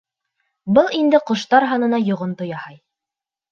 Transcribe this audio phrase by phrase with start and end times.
[0.77, 2.83] Был инде ҡоштар һанына йоғонто яһай.